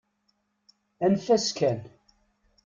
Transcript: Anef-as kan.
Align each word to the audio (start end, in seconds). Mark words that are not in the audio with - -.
Anef-as 1.03 1.47
kan. 1.57 1.79